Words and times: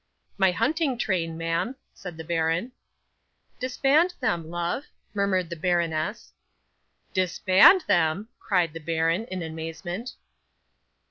'"My 0.35 0.51
hunting 0.51 0.97
train, 0.97 1.37
ma'am," 1.37 1.75
said 1.93 2.17
the 2.17 2.23
baron. 2.23 2.71
'"Disband 3.59 4.15
them, 4.19 4.49
love," 4.49 4.85
murmured 5.13 5.51
the 5.51 5.55
baroness. 5.55 6.33
'"Disband 7.13 7.81
them!" 7.87 8.27
cried 8.39 8.73
the 8.73 8.79
baron, 8.79 9.25
in 9.25 9.43
amazement. 9.43 10.13